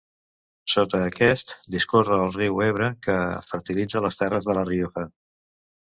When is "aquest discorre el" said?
1.09-2.33